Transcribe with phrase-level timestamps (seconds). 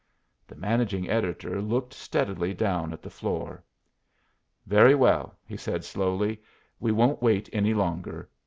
[0.47, 3.63] The managing editor looked steadily down at the floor.
[4.65, 6.41] "Very well," he said, slowly,
[6.79, 8.27] "we won't wait any longer.